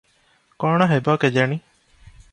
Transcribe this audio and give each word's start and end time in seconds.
କଣ 0.63 0.87
ହେବ 0.93 1.15
କେଜାଣି? 1.25 1.63